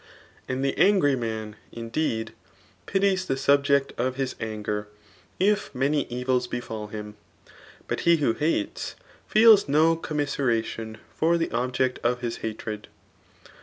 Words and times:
And 0.49 0.65
the 0.65 0.75
angry 0.79 1.15
man, 1.15 1.57
indeed, 1.71 2.31
pities 2.87 3.23
the 3.27 3.37
subject 3.37 3.93
of 3.99 4.15
his 4.15 4.33
anger, 4.39 4.87
if 5.39 5.75
many 5.75 6.05
evils 6.07 6.47
befal 6.47 6.87
him; 6.87 7.17
but 7.87 7.99
he 7.99 8.17
who 8.17 8.33
hates, 8.33 8.95
ieels 9.35 9.69
no 9.69 9.95
commiseration 9.95 10.97
for 11.13 11.37
the 11.37 11.51
object 11.51 11.99
of 12.03 12.21
his 12.21 12.37
hatred. 12.37 12.87